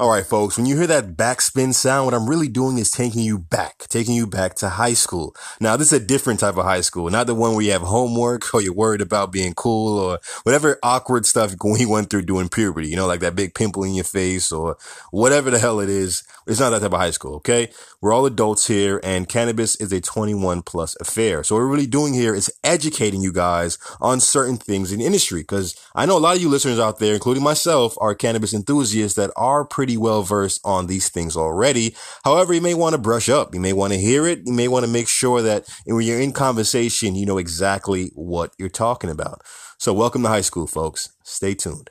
All 0.00 0.08
right, 0.08 0.24
folks, 0.24 0.56
when 0.56 0.64
you 0.64 0.78
hear 0.78 0.86
that 0.86 1.14
backspin 1.14 1.74
sound, 1.74 2.06
what 2.06 2.14
I'm 2.14 2.26
really 2.26 2.48
doing 2.48 2.78
is 2.78 2.90
taking 2.90 3.20
you 3.20 3.38
back, 3.38 3.80
taking 3.88 4.14
you 4.14 4.26
back 4.26 4.54
to 4.54 4.70
high 4.70 4.94
school. 4.94 5.36
Now, 5.60 5.76
this 5.76 5.92
is 5.92 6.00
a 6.00 6.02
different 6.02 6.40
type 6.40 6.56
of 6.56 6.64
high 6.64 6.80
school, 6.80 7.10
not 7.10 7.26
the 7.26 7.34
one 7.34 7.52
where 7.52 7.62
you 7.62 7.72
have 7.72 7.82
homework 7.82 8.54
or 8.54 8.62
you're 8.62 8.72
worried 8.72 9.02
about 9.02 9.30
being 9.30 9.52
cool 9.52 9.98
or 9.98 10.18
whatever 10.44 10.78
awkward 10.82 11.26
stuff 11.26 11.54
we 11.62 11.84
went 11.84 12.08
through 12.08 12.22
during 12.22 12.48
puberty, 12.48 12.88
you 12.88 12.96
know, 12.96 13.06
like 13.06 13.20
that 13.20 13.36
big 13.36 13.52
pimple 13.52 13.84
in 13.84 13.92
your 13.92 14.04
face 14.04 14.50
or 14.50 14.78
whatever 15.10 15.50
the 15.50 15.58
hell 15.58 15.80
it 15.80 15.90
is. 15.90 16.22
It's 16.46 16.60
not 16.60 16.70
that 16.70 16.80
type 16.80 16.94
of 16.94 16.98
high 16.98 17.10
school, 17.10 17.34
okay? 17.34 17.68
We're 18.00 18.14
all 18.14 18.24
adults 18.24 18.66
here 18.66 19.02
and 19.04 19.28
cannabis 19.28 19.76
is 19.76 19.92
a 19.92 20.00
21 20.00 20.62
plus 20.62 20.96
affair. 20.98 21.44
So 21.44 21.54
what 21.54 21.60
we're 21.60 21.72
really 21.72 21.86
doing 21.86 22.14
here 22.14 22.34
is 22.34 22.50
educating 22.64 23.20
you 23.20 23.34
guys 23.34 23.76
on 24.00 24.18
certain 24.20 24.56
things 24.56 24.92
in 24.92 25.00
the 25.00 25.04
industry 25.04 25.42
because 25.42 25.76
I 25.94 26.06
know 26.06 26.16
a 26.16 26.20
lot 26.20 26.36
of 26.36 26.42
you 26.42 26.48
listeners 26.48 26.78
out 26.78 27.00
there, 27.00 27.12
including 27.12 27.42
myself, 27.42 27.94
are 28.00 28.14
cannabis 28.14 28.54
enthusiasts 28.54 29.16
that 29.16 29.30
are 29.36 29.66
pretty 29.66 29.89
pretty 29.90 30.00
well 30.00 30.22
versed 30.22 30.60
on 30.64 30.86
these 30.86 31.08
things 31.08 31.36
already. 31.36 31.96
However, 32.22 32.54
you 32.54 32.60
may 32.60 32.74
want 32.74 32.94
to 32.94 33.00
brush 33.00 33.28
up. 33.28 33.52
You 33.54 33.60
may 33.60 33.72
want 33.72 33.92
to 33.92 33.98
hear 33.98 34.24
it. 34.24 34.42
You 34.44 34.52
may 34.52 34.68
want 34.68 34.84
to 34.84 34.90
make 34.90 35.08
sure 35.08 35.42
that 35.42 35.66
when 35.84 36.06
you're 36.06 36.20
in 36.20 36.32
conversation, 36.32 37.16
you 37.16 37.26
know 37.26 37.38
exactly 37.38 38.12
what 38.14 38.52
you're 38.56 38.68
talking 38.68 39.10
about. 39.10 39.42
So 39.78 39.92
welcome 39.92 40.22
to 40.22 40.28
high 40.28 40.42
school, 40.42 40.68
folks. 40.68 41.08
Stay 41.24 41.54
tuned. 41.54 41.90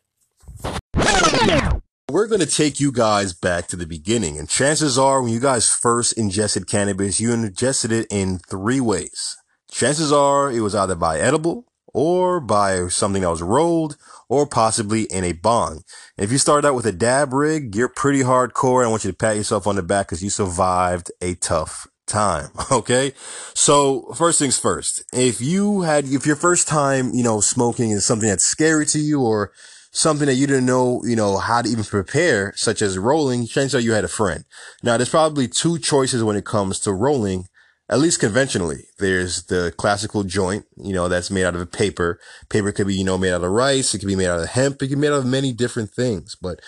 We're 2.10 2.28
going 2.28 2.40
to 2.40 2.46
take 2.46 2.80
you 2.80 2.94
guys 2.94 3.34
back 3.34 3.68
to 3.68 3.76
the 3.76 3.86
beginning. 3.86 4.38
And 4.38 4.48
chances 4.48 4.98
are 4.98 5.22
when 5.22 5.34
you 5.34 5.42
guys 5.42 5.70
first 5.70 6.14
ingested 6.14 6.68
cannabis, 6.68 7.20
you 7.20 7.34
ingested 7.34 7.92
it 7.92 8.08
in 8.10 8.40
three 8.50 8.80
ways. 8.80 9.36
Chances 9.70 10.14
are 10.14 10.50
it 10.50 10.62
was 10.62 10.74
either 10.74 10.96
by 10.96 11.20
edible, 11.20 11.66
or 11.94 12.40
by 12.40 12.88
something 12.88 13.22
that 13.22 13.30
was 13.30 13.42
rolled 13.42 13.98
or 14.28 14.46
possibly 14.46 15.04
in 15.04 15.24
a 15.24 15.34
bong. 15.34 15.84
If 16.18 16.32
you 16.32 16.38
start 16.38 16.66
out 16.66 16.76
with 16.76 16.86
a 16.86 16.92
dab 16.92 17.34
rig, 17.34 17.76
you're 17.76 17.90
pretty 17.90 18.22
hardcore. 18.22 18.86
I 18.86 18.90
want 18.90 19.04
you 19.04 19.12
to 19.12 19.18
pat 19.18 19.38
yourself 19.38 19.68
on 19.68 19.76
the 19.76 19.84
back 19.84 20.08
because 20.08 20.24
you 20.24 20.30
survived 20.30 21.12
a 21.22 21.36
tough 21.36 21.88
time. 22.06 22.50
Okay. 22.72 23.14
So 23.56 24.14
first 24.14 24.40
things 24.40 24.60
first, 24.60 25.04
if 25.12 25.42
you 25.42 25.82
had, 25.82 26.06
if 26.06 26.26
your 26.26 26.36
first 26.36 26.68
time, 26.68 27.12
you 27.14 27.24
know, 27.24 27.42
smoking 27.42 27.92
is 27.92 28.06
something 28.06 28.30
that's 28.30 28.44
scary 28.44 28.86
to 28.88 29.00
you 29.00 29.22
or 29.22 29.52
something 29.92 30.28
that 30.28 30.36
you 30.36 30.48
didn't 30.48 30.66
know, 30.66 31.02
you 31.04 31.16
know, 31.16 31.38
how 31.38 31.62
to 31.62 31.70
even 31.70 31.84
prepare, 31.84 32.54
such 32.56 32.82
as 32.82 32.98
rolling, 32.98 33.48
chances 33.48 33.76
are 33.76 33.80
you 33.80 33.94
had 33.94 34.06
a 34.06 34.10
friend. 34.10 34.46
Now 34.84 34.98
there's 34.98 35.10
probably 35.10 35.48
two 35.48 35.80
choices 35.80 36.24
when 36.24 36.36
it 36.36 36.46
comes 36.46 36.80
to 36.82 36.94
rolling 36.94 37.48
at 37.90 38.00
least 38.00 38.20
conventionally, 38.20 38.84
there's 39.00 39.44
the 39.46 39.74
classical 39.78 40.24
joint, 40.24 40.66
you 40.78 40.94
know, 40.94 41.08
that's 41.08 41.32
made 41.32 41.44
out 41.44 41.56
of 41.56 41.62
a 41.62 41.66
paper. 41.66 42.20
Paper 42.48 42.72
could 42.72 42.86
be, 42.86 42.94
you 42.94 43.04
know, 43.04 43.18
made 43.18 43.34
out 43.34 43.44
of 43.44 43.50
rice. 43.50 43.94
It 43.94 44.00
could 44.00 44.08
be 44.08 44.16
made 44.16 44.28
out 44.28 44.42
of 44.42 44.50
hemp. 44.50 44.76
It 44.76 44.90
could 44.90 44.96
be 44.98 45.08
made 45.08 45.12
out 45.12 45.20
of 45.20 45.26
many 45.26 45.52
different 45.54 45.90
things. 45.90 46.38
But 46.40 46.60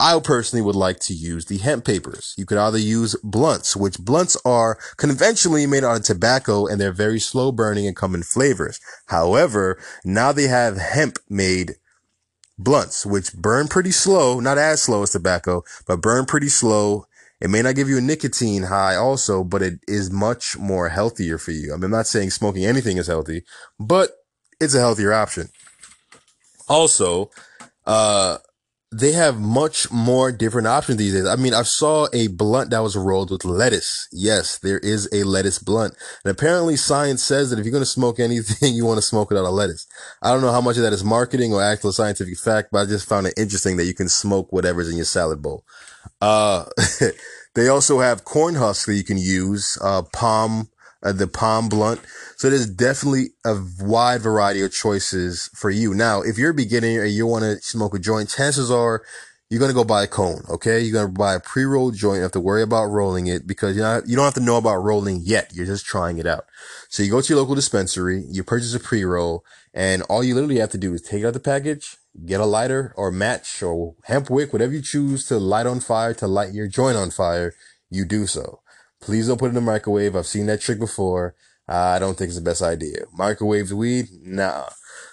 I 0.00 0.18
personally 0.20 0.62
would 0.62 0.76
like 0.76 0.98
to 1.00 1.12
use 1.12 1.44
the 1.44 1.58
hemp 1.58 1.84
papers. 1.84 2.34
You 2.38 2.46
could 2.46 2.56
either 2.56 2.78
use 2.78 3.14
blunts, 3.22 3.76
which 3.76 3.98
blunts 3.98 4.38
are 4.46 4.78
conventionally 4.96 5.66
made 5.66 5.84
out 5.84 5.98
of 5.98 6.04
tobacco 6.04 6.66
and 6.66 6.80
they're 6.80 6.92
very 6.92 7.20
slow 7.20 7.52
burning 7.52 7.86
and 7.86 7.94
come 7.94 8.14
in 8.14 8.22
flavors. 8.22 8.80
However, 9.06 9.78
now 10.02 10.32
they 10.32 10.46
have 10.46 10.78
hemp 10.78 11.18
made 11.28 11.74
blunts, 12.56 13.04
which 13.04 13.34
burn 13.34 13.68
pretty 13.68 13.90
slow, 13.90 14.40
not 14.40 14.56
as 14.56 14.82
slow 14.82 15.02
as 15.02 15.10
tobacco, 15.10 15.62
but 15.86 16.00
burn 16.00 16.24
pretty 16.24 16.48
slow 16.48 17.06
it 17.40 17.48
may 17.48 17.62
not 17.62 17.74
give 17.74 17.88
you 17.88 17.98
a 17.98 18.02
nicotine 18.02 18.64
high 18.64 18.96
also, 18.96 19.44
but 19.44 19.62
it 19.62 19.80
is 19.88 20.10
much 20.10 20.58
more 20.58 20.88
healthier 20.88 21.38
for 21.38 21.52
you. 21.52 21.72
I 21.72 21.76
mean, 21.76 21.84
I'm 21.84 21.90
not 21.90 22.06
saying 22.06 22.30
smoking 22.30 22.64
anything 22.64 22.98
is 22.98 23.06
healthy, 23.06 23.44
but 23.78 24.10
it's 24.60 24.74
a 24.74 24.80
healthier 24.80 25.12
option. 25.12 25.48
Also, 26.68 27.30
uh, 27.86 28.38
they 28.92 29.12
have 29.12 29.38
much 29.38 29.90
more 29.92 30.32
different 30.32 30.66
options 30.66 30.98
these 30.98 31.12
days. 31.12 31.26
I 31.26 31.36
mean, 31.36 31.54
I 31.54 31.62
saw 31.62 32.08
a 32.12 32.26
blunt 32.26 32.70
that 32.70 32.82
was 32.82 32.96
rolled 32.96 33.30
with 33.30 33.44
lettuce. 33.44 34.08
Yes, 34.10 34.58
there 34.58 34.80
is 34.80 35.08
a 35.12 35.22
lettuce 35.22 35.60
blunt. 35.60 35.94
And 36.24 36.32
apparently 36.32 36.76
science 36.76 37.22
says 37.22 37.50
that 37.50 37.58
if 37.58 37.64
you're 37.64 37.72
going 37.72 37.82
to 37.82 37.86
smoke 37.86 38.18
anything, 38.20 38.74
you 38.74 38.84
want 38.84 38.98
to 38.98 39.02
smoke 39.02 39.30
it 39.30 39.38
out 39.38 39.44
of 39.44 39.54
lettuce. 39.54 39.86
I 40.22 40.32
don't 40.32 40.42
know 40.42 40.52
how 40.52 40.60
much 40.60 40.76
of 40.76 40.82
that 40.82 40.92
is 40.92 41.04
marketing 41.04 41.52
or 41.52 41.62
actual 41.62 41.92
scientific 41.92 42.36
fact, 42.36 42.68
but 42.72 42.80
I 42.80 42.86
just 42.86 43.08
found 43.08 43.28
it 43.28 43.34
interesting 43.36 43.76
that 43.76 43.86
you 43.86 43.94
can 43.94 44.08
smoke 44.08 44.52
whatever's 44.52 44.90
in 44.90 44.96
your 44.96 45.04
salad 45.04 45.40
bowl. 45.40 45.64
Uh, 46.20 46.64
they 47.54 47.68
also 47.68 48.00
have 48.00 48.24
corn 48.24 48.54
husks 48.54 48.86
that 48.86 48.94
you 48.94 49.04
can 49.04 49.18
use, 49.18 49.78
uh, 49.82 50.02
palm, 50.12 50.68
uh, 51.02 51.12
the 51.12 51.26
palm 51.26 51.68
blunt. 51.68 52.00
So 52.36 52.48
there's 52.48 52.68
definitely 52.68 53.30
a 53.44 53.56
wide 53.80 54.22
variety 54.22 54.62
of 54.62 54.72
choices 54.72 55.50
for 55.54 55.70
you. 55.70 55.94
Now, 55.94 56.22
if 56.22 56.38
you're 56.38 56.50
a 56.50 56.54
beginner 56.54 57.02
and 57.02 57.12
you 57.12 57.26
want 57.26 57.42
to 57.44 57.56
smoke 57.56 57.94
a 57.94 57.98
joint, 57.98 58.28
chances 58.28 58.70
are 58.70 59.02
you're 59.50 59.58
going 59.58 59.70
to 59.70 59.74
go 59.74 59.82
buy 59.82 60.04
a 60.04 60.06
cone. 60.06 60.42
Okay. 60.48 60.80
You're 60.80 60.92
going 60.92 61.12
to 61.12 61.18
buy 61.18 61.34
a 61.34 61.40
pre-rolled 61.40 61.96
joint. 61.96 62.16
You 62.16 62.22
have 62.22 62.32
to 62.32 62.40
worry 62.40 62.62
about 62.62 62.86
rolling 62.86 63.26
it 63.26 63.46
because 63.46 63.74
you 63.74 63.82
know, 63.82 64.00
you 64.06 64.14
don't 64.14 64.24
have 64.24 64.34
to 64.34 64.40
know 64.40 64.56
about 64.56 64.76
rolling 64.76 65.22
yet. 65.24 65.50
You're 65.52 65.66
just 65.66 65.84
trying 65.84 66.18
it 66.18 66.26
out. 66.26 66.44
So 66.88 67.02
you 67.02 67.10
go 67.10 67.20
to 67.20 67.28
your 67.28 67.40
local 67.40 67.56
dispensary, 67.56 68.24
you 68.30 68.44
purchase 68.44 68.74
a 68.74 68.80
pre-roll 68.80 69.44
and 69.74 70.02
all 70.02 70.22
you 70.22 70.34
literally 70.34 70.58
have 70.58 70.70
to 70.70 70.78
do 70.78 70.94
is 70.94 71.02
take 71.02 71.24
out 71.24 71.32
the 71.32 71.40
package, 71.40 71.96
get 72.26 72.40
a 72.40 72.46
lighter 72.46 72.92
or 72.96 73.10
match 73.10 73.62
or 73.62 73.94
hemp 74.04 74.30
wick, 74.30 74.52
whatever 74.52 74.72
you 74.72 74.82
choose 74.82 75.26
to 75.26 75.38
light 75.38 75.66
on 75.66 75.80
fire 75.80 76.14
to 76.14 76.26
light 76.26 76.52
your 76.52 76.66
joint 76.68 76.96
on 76.96 77.10
fire, 77.10 77.54
you 77.88 78.04
do 78.04 78.26
so. 78.26 78.60
Please 79.00 79.28
don't 79.28 79.38
put 79.38 79.46
it 79.46 79.48
in 79.50 79.54
the 79.54 79.60
microwave. 79.60 80.14
I've 80.14 80.26
seen 80.26 80.46
that 80.46 80.60
trick 80.60 80.78
before. 80.78 81.34
I 81.70 82.00
don't 82.00 82.18
think 82.18 82.28
it's 82.28 82.36
the 82.36 82.42
best 82.42 82.62
idea. 82.62 83.04
Microwave 83.12 83.70
weed? 83.70 84.08
Nah. 84.22 84.68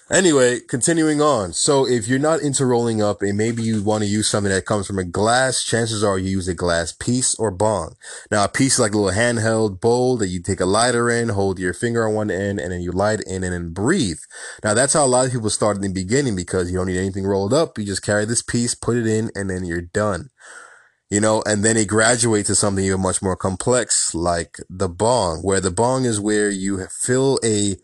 Anyway, 0.10 0.62
continuing 0.62 1.22
on. 1.22 1.52
So 1.52 1.86
if 1.86 2.08
you're 2.08 2.18
not 2.18 2.40
into 2.40 2.66
rolling 2.66 3.02
up 3.02 3.22
and 3.22 3.38
maybe 3.38 3.62
you 3.62 3.84
want 3.84 4.04
to 4.04 4.10
use 4.10 4.30
something 4.30 4.52
that 4.52 4.66
comes 4.66 4.88
from 4.88 4.98
a 4.98 5.04
glass, 5.04 5.64
chances 5.64 6.02
are 6.02 6.18
you 6.18 6.30
use 6.30 6.48
a 6.48 6.54
glass 6.54 6.94
piece 6.94 7.36
or 7.36 7.52
bong. 7.52 7.96
Now 8.32 8.46
a 8.46 8.48
piece 8.48 8.76
is 8.76 8.80
like 8.80 8.94
a 8.94 8.98
little 8.98 9.20
handheld 9.20 9.82
bowl 9.82 10.16
that 10.18 10.30
you 10.30 10.42
take 10.42 10.62
a 10.62 10.66
lighter 10.66 11.10
in, 11.10 11.30
hold 11.30 11.60
your 11.60 11.74
finger 11.74 12.08
on 12.08 12.16
one 12.16 12.32
end, 12.32 12.60
and 12.60 12.72
then 12.72 12.82
you 12.82 12.92
light 12.92 13.20
in 13.28 13.44
and 13.44 13.54
then 13.54 13.74
breathe. 13.74 14.20
Now 14.64 14.74
that's 14.74 14.94
how 14.94 15.06
a 15.06 15.08
lot 15.08 15.26
of 15.26 15.34
people 15.34 15.50
start 15.50 15.76
in 15.76 15.84
the 15.84 15.90
beginning 15.90 16.38
because 16.38 16.72
you 16.72 16.78
don't 16.78 16.88
need 16.88 16.98
anything 16.98 17.28
rolled 17.28 17.54
up. 17.54 17.78
You 17.78 17.84
just 17.84 18.02
carry 18.02 18.24
this 18.24 18.42
piece, 18.42 18.76
put 18.76 18.96
it 18.96 19.06
in, 19.06 19.30
and 19.36 19.50
then 19.50 19.66
you're 19.66 19.82
done 19.82 20.30
you 21.10 21.22
know, 21.22 21.42
and 21.46 21.64
then 21.64 21.78
it 21.78 21.88
graduates 21.88 22.48
to 22.48 22.56
something 22.56 22.84
even 22.84 23.02
much 23.02 23.22
more 23.22 23.36
complex, 23.36 24.14
like 24.14 24.58
the 24.70 24.90
bong, 24.90 25.40
where 25.42 25.62
the 25.62 25.72
bong 25.72 26.06
is 26.06 26.20
where 26.20 26.50
you 26.50 26.86
fill 26.88 27.40
a 27.44 27.78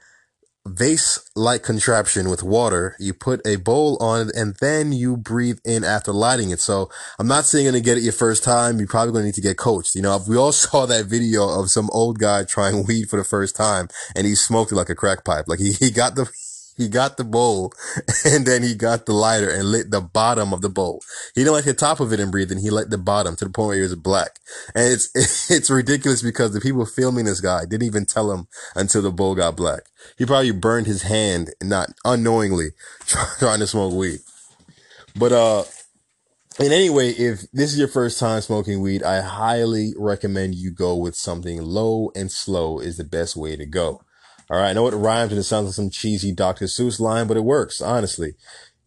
vase-like 0.65 1.61
contraption 1.61 2.29
with 2.29 2.41
water. 2.41 2.95
You 2.99 3.13
put 3.13 3.45
a 3.45 3.57
bowl 3.57 3.97
on 4.01 4.29
it 4.29 4.35
and 4.35 4.55
then 4.61 4.93
you 4.93 5.17
breathe 5.17 5.59
in 5.65 5.83
after 5.83 6.13
lighting 6.13 6.51
it. 6.51 6.59
So 6.59 6.89
I'm 7.19 7.27
not 7.27 7.45
saying 7.45 7.65
you're 7.65 7.73
going 7.73 7.83
to 7.83 7.85
get 7.85 7.97
it 7.97 8.03
your 8.03 8.13
first 8.13 8.43
time. 8.43 8.77
You're 8.77 8.87
probably 8.87 9.11
going 9.11 9.23
to 9.23 9.27
need 9.27 9.35
to 9.35 9.41
get 9.41 9.57
coached. 9.57 9.95
You 9.95 10.01
know, 10.01 10.19
we 10.27 10.37
all 10.37 10.51
saw 10.53 10.85
that 10.85 11.05
video 11.05 11.47
of 11.47 11.69
some 11.69 11.89
old 11.91 12.19
guy 12.19 12.43
trying 12.43 12.85
weed 12.85 13.09
for 13.09 13.17
the 13.17 13.25
first 13.25 13.55
time 13.55 13.89
and 14.15 14.25
he 14.25 14.35
smoked 14.35 14.71
it 14.71 14.75
like 14.75 14.89
a 14.89 14.95
crack 14.95 15.25
pipe. 15.25 15.45
Like 15.47 15.59
he, 15.59 15.73
he 15.73 15.91
got 15.91 16.15
the, 16.15 16.29
he 16.75 16.87
got 16.87 17.17
the 17.17 17.23
bowl 17.23 17.73
and 18.25 18.45
then 18.45 18.63
he 18.63 18.75
got 18.75 19.05
the 19.05 19.13
lighter 19.13 19.49
and 19.49 19.65
lit 19.71 19.91
the 19.91 20.01
bottom 20.01 20.53
of 20.53 20.61
the 20.61 20.69
bowl. 20.69 21.01
He 21.35 21.41
didn't 21.41 21.53
like 21.53 21.65
the 21.65 21.73
top 21.73 21.99
of 21.99 22.11
it 22.13 22.19
and 22.19 22.31
breathe 22.31 22.51
and 22.51 22.61
he 22.61 22.69
lit 22.69 22.89
the 22.89 22.97
bottom 22.97 23.35
to 23.37 23.45
the 23.45 23.51
point 23.51 23.67
where 23.69 23.79
it 23.79 23.81
was 23.81 23.95
black. 23.95 24.39
And 24.75 24.93
it's, 24.93 25.49
it's 25.51 25.69
ridiculous 25.69 26.21
because 26.21 26.53
the 26.53 26.61
people 26.61 26.85
filming 26.85 27.25
this 27.25 27.41
guy 27.41 27.65
didn't 27.65 27.87
even 27.87 28.05
tell 28.05 28.31
him 28.31 28.47
until 28.75 29.01
the 29.01 29.11
bowl 29.11 29.35
got 29.35 29.55
black. 29.55 29.83
He 30.17 30.25
probably 30.25 30.51
burned 30.51 30.87
his 30.87 31.03
hand 31.03 31.51
not 31.61 31.89
unknowingly 32.03 32.69
trying 33.39 33.59
to 33.59 33.67
smoke 33.67 33.93
weed. 33.93 34.19
But, 35.15 35.31
uh, 35.31 35.63
and 36.59 36.71
anyway, 36.71 37.09
if 37.09 37.49
this 37.51 37.71
is 37.71 37.79
your 37.79 37.87
first 37.87 38.19
time 38.19 38.41
smoking 38.41 38.81
weed, 38.81 39.01
I 39.01 39.21
highly 39.21 39.93
recommend 39.97 40.53
you 40.53 40.71
go 40.71 40.95
with 40.95 41.15
something 41.15 41.59
low 41.61 42.11
and 42.15 42.31
slow 42.31 42.79
is 42.79 42.97
the 42.97 43.03
best 43.03 43.35
way 43.35 43.55
to 43.55 43.65
go. 43.65 44.01
All 44.53 44.59
right. 44.59 44.69
I 44.69 44.73
know 44.73 44.87
it 44.87 44.93
rhymes 44.93 45.31
and 45.31 45.39
it 45.39 45.45
sounds 45.45 45.65
like 45.65 45.73
some 45.73 45.89
cheesy 45.89 46.31
Dr. 46.31 46.65
Seuss 46.65 46.99
line, 46.99 47.25
but 47.25 47.37
it 47.37 47.43
works, 47.43 47.81
honestly. 47.81 48.35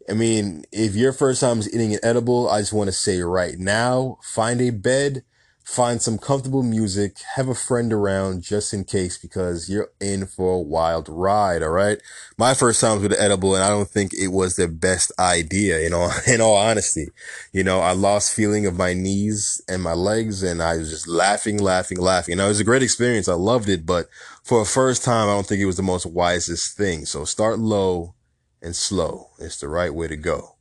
I 0.09 0.13
mean, 0.13 0.65
if 0.71 0.95
your 0.95 1.13
first 1.13 1.41
time 1.41 1.59
is 1.59 1.75
eating 1.75 1.93
an 1.93 1.99
edible, 2.05 2.49
I 2.49 2.61
just 2.61 2.73
want 2.73 2.87
to 2.87 2.93
say 2.93 3.21
right 3.21 3.59
now, 3.59 4.19
find 4.23 4.61
a 4.61 4.71
bed, 4.71 5.25
find 5.67 6.01
some 6.01 6.17
comfortable 6.17 6.63
music, 6.63 7.17
have 7.35 7.49
a 7.49 7.55
friend 7.55 7.93
around 7.93 8.41
just 8.41 8.73
in 8.73 8.85
case 8.85 9.19
because 9.19 9.69
you're 9.69 9.91
in 10.01 10.25
for 10.25 10.55
a 10.55 10.61
wild 10.61 11.09
ride. 11.09 11.61
All 11.61 11.71
right. 11.71 12.01
My 12.39 12.55
first 12.55 12.81
time 12.81 13.03
with 13.03 13.13
an 13.13 13.19
edible 13.19 13.57
and 13.57 13.65
I 13.65 13.69
don't 13.69 13.89
think 13.89 14.15
it 14.15 14.29
was 14.29 14.55
the 14.55 14.69
best 14.69 15.11
idea, 15.19 15.83
you 15.83 15.91
know, 15.91 16.09
in 16.29 16.41
all 16.41 16.55
honesty. 16.55 17.09
You 17.53 17.65
know, 17.65 17.81
I 17.81 17.93
lost 17.93 18.33
feeling 18.33 18.65
of 18.65 18.79
my 18.79 18.95
knees 18.95 19.61
and 19.69 19.83
my 19.83 19.93
legs 19.93 20.45
and 20.45 20.63
I 20.63 20.77
was 20.77 20.89
just 20.89 21.09
laughing, 21.09 21.59
laughing, 21.59 21.99
laughing. 21.99 22.33
And 22.33 22.41
it 22.41 22.47
was 22.47 22.61
a 22.61 22.65
great 22.65 22.85
experience. 22.85 23.27
I 23.27 23.35
loved 23.35 23.69
it, 23.69 23.85
but 23.85 24.09
for 24.45 24.61
a 24.63 24.67
first 24.67 25.03
time, 25.03 25.29
I 25.29 25.33
don't 25.33 25.47
think 25.47 25.61
it 25.61 25.67
was 25.67 25.77
the 25.77 25.83
most 25.83 26.07
wisest 26.07 26.77
thing. 26.77 27.07
So 27.07 27.25
start 27.25 27.59
low 27.59 28.15
and 28.63 28.77
slow. 28.77 29.31
It's 29.41 29.59
the 29.59 29.69
right 29.69 29.93
way 29.93 30.07
to 30.07 30.17
go. 30.17 30.55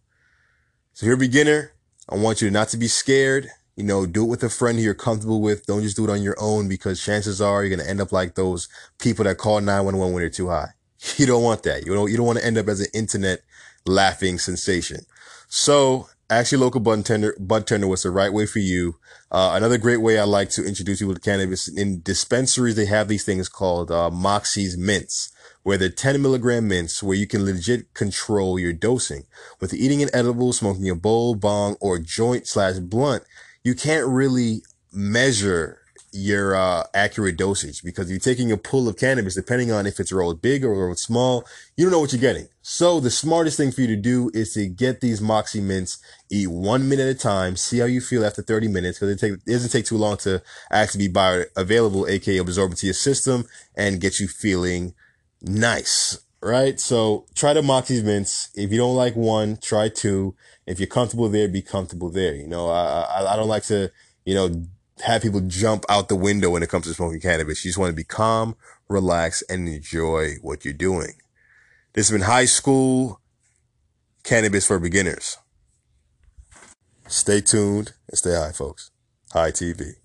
So 0.93 1.03
if 1.03 1.07
you're 1.07 1.15
a 1.15 1.19
beginner, 1.19 1.73
I 2.09 2.15
want 2.15 2.41
you 2.41 2.49
not 2.49 2.69
to 2.69 2.77
be 2.77 2.87
scared. 2.87 3.51
You 3.75 3.83
know, 3.83 4.05
do 4.05 4.23
it 4.23 4.29
with 4.29 4.43
a 4.43 4.49
friend 4.49 4.77
who 4.77 4.83
you're 4.83 4.93
comfortable 4.93 5.41
with. 5.41 5.65
Don't 5.65 5.81
just 5.81 5.97
do 5.97 6.05
it 6.05 6.09
on 6.09 6.21
your 6.21 6.37
own 6.39 6.69
because 6.69 7.03
chances 7.03 7.41
are 7.41 7.63
you're 7.63 7.75
going 7.75 7.85
to 7.85 7.89
end 7.89 7.99
up 7.99 8.11
like 8.11 8.35
those 8.35 8.69
people 8.99 9.25
that 9.25 9.37
call 9.37 9.59
911 9.59 10.13
when 10.13 10.21
they're 10.21 10.29
too 10.29 10.49
high. 10.49 10.69
You 11.17 11.27
don't 11.27 11.43
want 11.43 11.63
that. 11.63 11.85
You 11.85 11.93
don't, 11.93 12.09
you 12.09 12.17
don't 12.17 12.25
want 12.25 12.39
to 12.39 12.45
end 12.45 12.57
up 12.57 12.67
as 12.67 12.79
an 12.79 12.87
internet 12.93 13.41
laughing 13.85 14.39
sensation. 14.39 15.01
So 15.47 16.07
ask 16.29 16.51
your 16.51 16.61
local 16.61 16.81
bud 16.81 17.05
tender, 17.05 17.35
bud 17.39 17.67
tender 17.67 17.87
what's 17.87 18.03
the 18.03 18.11
right 18.11 18.33
way 18.33 18.45
for 18.45 18.59
you. 18.59 18.95
Uh, 19.31 19.51
another 19.53 19.77
great 19.77 20.01
way 20.01 20.17
I 20.17 20.23
like 20.23 20.49
to 20.51 20.65
introduce 20.65 20.99
people 20.99 21.13
to 21.13 21.19
cannabis 21.19 21.67
in 21.67 22.01
dispensaries, 22.01 22.75
they 22.75 22.85
have 22.85 23.07
these 23.07 23.25
things 23.25 23.49
called, 23.49 23.91
uh, 23.91 24.09
Moxie's 24.09 24.77
mints, 24.77 25.31
where 25.63 25.77
they're 25.77 25.89
10 25.89 26.21
milligram 26.21 26.67
mints, 26.67 27.03
where 27.03 27.17
you 27.17 27.27
can 27.27 27.45
legit 27.45 27.93
control 27.93 28.57
your 28.57 28.73
dosing. 28.73 29.23
With 29.59 29.73
eating 29.73 30.01
an 30.01 30.09
edible, 30.13 30.53
smoking 30.53 30.89
a 30.89 30.95
bowl, 30.95 31.35
bong, 31.35 31.75
or 31.79 31.99
joint 31.99 32.47
slash 32.47 32.79
blunt, 32.79 33.23
you 33.65 33.73
can't 33.73 34.07
really 34.07 34.61
measure 34.93 35.79
your 36.13 36.55
uh, 36.55 36.83
accurate 36.93 37.35
dosage 37.35 37.83
because 37.83 38.09
you're 38.09 38.19
taking 38.19 38.51
a 38.51 38.57
pull 38.57 38.87
of 38.87 38.95
cannabis, 38.95 39.35
depending 39.35 39.71
on 39.71 39.85
if 39.85 39.99
it's 39.99 40.13
rolled 40.13 40.41
big 40.41 40.63
or 40.63 40.73
rolled 40.73 40.99
small, 40.99 41.43
you 41.75 41.83
don't 41.83 41.91
know 41.91 41.99
what 41.99 42.13
you're 42.13 42.21
getting. 42.21 42.47
So 42.61 42.99
the 42.99 43.09
smartest 43.09 43.57
thing 43.57 43.71
for 43.71 43.81
you 43.81 43.87
to 43.87 43.95
do 43.95 44.31
is 44.33 44.53
to 44.53 44.67
get 44.67 45.01
these 45.01 45.19
Moxie 45.19 45.61
mints, 45.61 45.97
eat 46.31 46.47
one 46.47 46.87
minute 46.87 47.07
at 47.07 47.15
a 47.15 47.19
time, 47.19 47.57
see 47.57 47.79
how 47.79 47.85
you 47.85 48.01
feel 48.01 48.23
after 48.23 48.43
30 48.43 48.67
minutes 48.69 48.99
because 48.99 49.21
it, 49.21 49.31
it 49.45 49.51
doesn't 49.51 49.71
take 49.71 49.85
too 49.85 49.97
long 49.97 50.17
to 50.17 50.41
actually 50.71 51.07
be 51.07 51.13
bioavailable, 51.13 52.07
aka 52.07 52.37
absorb 52.37 52.71
into 52.71 52.85
your 52.85 52.93
system 52.93 53.45
and 53.75 53.99
get 53.99 54.19
you 54.19 54.27
feeling 54.27 54.93
nice. 55.41 56.19
Right. 56.45 56.79
So 56.79 57.25
try 57.33 57.53
the 57.53 57.63
Moxie 57.63 58.03
mints. 58.03 58.49
If 58.53 58.71
you 58.71 58.77
don't 58.77 58.95
like 58.95 59.15
one, 59.15 59.57
try 59.57 59.89
two. 59.89 60.35
If 60.67 60.79
you're 60.79 60.85
comfortable 60.85 61.27
there, 61.27 61.47
be 61.47 61.63
comfortable 61.63 62.11
there. 62.11 62.35
You 62.35 62.47
know, 62.47 62.69
I, 62.69 63.01
I, 63.01 63.33
I 63.33 63.35
don't 63.35 63.47
like 63.47 63.63
to, 63.63 63.91
you 64.25 64.35
know, 64.35 64.63
have 65.03 65.23
people 65.23 65.41
jump 65.41 65.85
out 65.89 66.07
the 66.07 66.15
window 66.15 66.51
when 66.51 66.61
it 66.61 66.69
comes 66.69 66.85
to 66.85 66.93
smoking 66.93 67.19
cannabis. 67.19 67.65
You 67.65 67.69
just 67.69 67.79
want 67.79 67.89
to 67.89 67.95
be 67.95 68.03
calm, 68.03 68.55
relax, 68.87 69.41
and 69.49 69.67
enjoy 69.67 70.33
what 70.43 70.63
you're 70.63 70.75
doing. 70.75 71.13
This 71.93 72.09
has 72.09 72.11
been 72.15 72.27
high 72.27 72.45
school 72.45 73.21
cannabis 74.23 74.67
for 74.67 74.77
beginners. 74.77 75.39
Stay 77.07 77.41
tuned 77.41 77.93
and 78.07 78.19
stay 78.19 78.35
high, 78.35 78.51
folks. 78.51 78.91
High 79.33 79.49
TV. 79.49 79.95